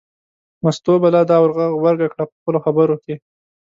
مستو 0.63 0.93
به 1.01 1.09
لا 1.13 1.21
دا 1.29 1.37
ور 1.39 1.51
غبرګه 1.75 2.07
کړه 2.13 2.23
په 2.29 2.33
خپلو 2.39 2.59
خبرو 2.65 2.95
کې. 3.03 3.15